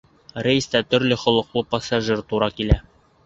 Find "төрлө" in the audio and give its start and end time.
0.93-1.17